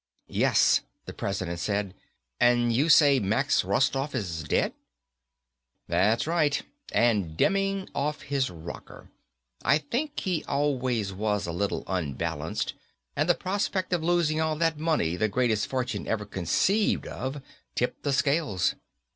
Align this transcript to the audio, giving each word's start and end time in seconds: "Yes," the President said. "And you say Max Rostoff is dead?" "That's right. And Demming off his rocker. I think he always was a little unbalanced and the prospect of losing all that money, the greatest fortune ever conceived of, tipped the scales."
"Yes," 0.25 0.81
the 1.05 1.13
President 1.13 1.59
said. 1.59 1.93
"And 2.39 2.73
you 2.73 2.89
say 2.89 3.19
Max 3.19 3.63
Rostoff 3.63 4.15
is 4.15 4.41
dead?" 4.43 4.73
"That's 5.87 6.25
right. 6.25 6.59
And 6.91 7.37
Demming 7.37 7.87
off 7.93 8.23
his 8.23 8.49
rocker. 8.49 9.11
I 9.63 9.77
think 9.77 10.19
he 10.21 10.43
always 10.45 11.13
was 11.13 11.45
a 11.45 11.51
little 11.51 11.83
unbalanced 11.85 12.73
and 13.15 13.29
the 13.29 13.35
prospect 13.35 13.93
of 13.93 14.03
losing 14.03 14.41
all 14.41 14.55
that 14.55 14.79
money, 14.79 15.17
the 15.17 15.29
greatest 15.29 15.67
fortune 15.67 16.07
ever 16.07 16.25
conceived 16.25 17.05
of, 17.05 17.39
tipped 17.75 18.01
the 18.01 18.11
scales." 18.11 18.73